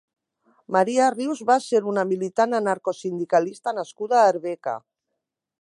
Maria 0.75 1.09
Rius 1.15 1.43
va 1.49 1.57
ser 1.67 1.83
una 1.93 2.07
militant 2.13 2.59
anarcosindicalista 2.63 3.77
nascuda 3.81 4.21
a 4.23 4.27
Arbeca. 4.35 4.79